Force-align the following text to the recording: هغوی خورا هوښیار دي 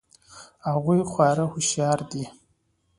هغوی 0.69 0.99
خورا 1.11 1.45
هوښیار 1.53 1.99
دي 2.11 2.23